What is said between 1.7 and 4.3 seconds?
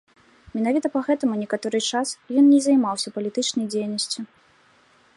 час ён не займаўся палітычнай дзейнасцю.